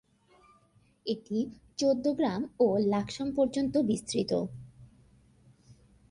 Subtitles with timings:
[1.05, 1.37] এটি
[1.77, 4.31] চৌদ্দগ্রাম ও লাকসাম পর্যন্ত বিস্তৃত।